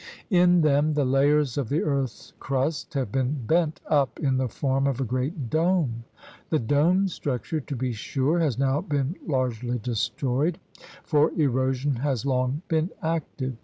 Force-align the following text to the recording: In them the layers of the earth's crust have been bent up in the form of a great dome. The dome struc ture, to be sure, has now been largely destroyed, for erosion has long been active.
In 0.31 0.61
them 0.61 0.95
the 0.95 1.05
layers 1.05 1.59
of 1.59 1.69
the 1.69 1.83
earth's 1.83 2.33
crust 2.39 2.95
have 2.95 3.11
been 3.11 3.45
bent 3.45 3.81
up 3.87 4.19
in 4.19 4.37
the 4.37 4.47
form 4.49 4.87
of 4.87 4.99
a 4.99 5.03
great 5.03 5.51
dome. 5.51 6.05
The 6.49 6.57
dome 6.57 7.05
struc 7.05 7.43
ture, 7.43 7.59
to 7.59 7.75
be 7.75 7.91
sure, 7.93 8.39
has 8.39 8.57
now 8.57 8.81
been 8.81 9.15
largely 9.27 9.77
destroyed, 9.77 10.57
for 11.03 11.29
erosion 11.39 11.97
has 11.97 12.25
long 12.25 12.63
been 12.67 12.89
active. 13.03 13.57